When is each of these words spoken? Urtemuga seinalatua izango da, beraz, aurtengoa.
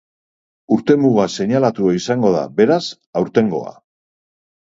Urtemuga 0.75 1.25
seinalatua 1.35 1.91
izango 1.99 2.33
da, 2.37 2.41
beraz, 2.61 2.81
aurtengoa. 3.21 3.77